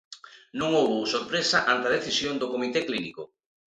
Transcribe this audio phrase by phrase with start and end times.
[0.59, 3.23] Non houbo sorpresa ante a decisión do comité clínico.